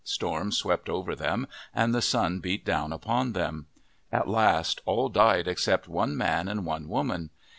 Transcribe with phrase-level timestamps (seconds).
[0.03, 1.45] Storms swept over them
[1.75, 3.67] and the sun beat down upon them.
[4.11, 7.29] At last all died except one man and one woman.